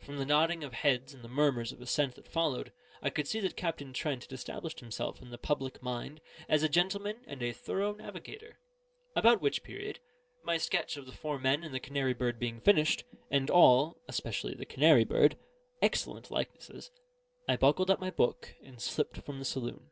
[0.00, 3.38] From the nodding of heads and the murmurs of assent that followed, I could see
[3.38, 7.52] that Captain Trent had established himself in the public mind as a gentleman and a
[7.52, 8.58] thorough navigator:
[9.14, 10.00] about which period,
[10.42, 14.54] my sketch of the four men and the canary bird being finished, and all (especially
[14.56, 15.38] the canary bird)
[15.80, 16.90] excellent likenesses,
[17.48, 19.90] I buckled up my book, and slipped from the saloon.